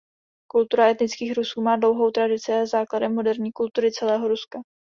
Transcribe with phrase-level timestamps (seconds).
[0.47, 4.59] Kultura etnických Rusů má dlouhou tradici a je základem moderní kultury celého Ruska.